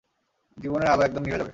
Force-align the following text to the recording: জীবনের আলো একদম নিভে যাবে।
জীবনের 0.57 0.87
আলো 0.87 1.01
একদম 1.03 1.21
নিভে 1.23 1.37
যাবে। 1.37 1.49